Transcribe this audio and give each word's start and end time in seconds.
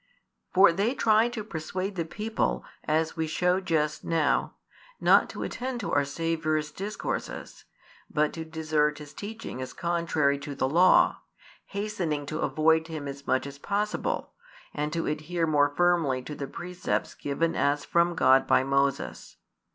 For 0.51 0.73
they 0.73 0.95
tried 0.95 1.31
to 1.33 1.43
persuade 1.43 1.93
the 1.95 2.05
people, 2.05 2.65
as 2.85 3.15
we 3.15 3.27
showed 3.27 3.67
just 3.67 4.03
now, 4.03 4.55
not 4.99 5.29
to 5.29 5.43
attend 5.43 5.79
to 5.81 5.91
our 5.91 6.05
Saviour's 6.05 6.71
discourses, 6.71 7.65
but 8.09 8.33
to 8.33 8.43
desert 8.43 8.97
His 8.97 9.13
teaching 9.13 9.61
as 9.61 9.73
contrary 9.73 10.39
to 10.39 10.55
the 10.55 10.67
law; 10.67 11.17
hastening 11.67 12.25
to 12.25 12.39
avoid 12.39 12.87
Him 12.87 13.07
as 13.07 13.27
much 13.27 13.45
as 13.45 13.59
possible, 13.59 14.31
and 14.73 14.91
to 14.91 15.05
adhere 15.05 15.45
more 15.45 15.69
firmly 15.69 16.23
to 16.23 16.33
the 16.33 16.47
precepts 16.47 17.13
given 17.13 17.55
as 17.55 17.85
from 17.85 18.15
God 18.15 18.47
by 18.47 18.63
Moses. 18.63 19.37